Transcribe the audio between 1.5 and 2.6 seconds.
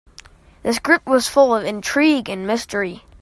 of intrigue and